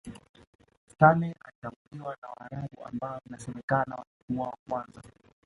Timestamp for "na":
2.21-2.27